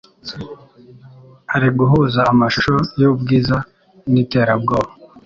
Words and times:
Ari 1.55 1.69
Guhuza 1.77 2.19
amashusho 2.31 2.73
yubwiza 3.01 3.55
niterabwoba 4.11 4.89